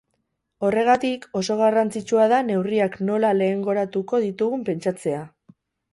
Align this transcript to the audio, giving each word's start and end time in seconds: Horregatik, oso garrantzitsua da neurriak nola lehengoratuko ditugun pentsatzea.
Horregatik, 0.69 1.27
oso 1.41 1.57
garrantzitsua 1.59 2.25
da 2.33 2.39
neurriak 2.47 2.97
nola 3.11 3.35
lehengoratuko 3.43 4.23
ditugun 4.25 4.65
pentsatzea. 4.71 5.25